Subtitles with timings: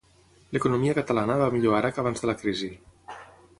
[0.55, 2.73] L'economia catalana va millor ara que abans de la crisi.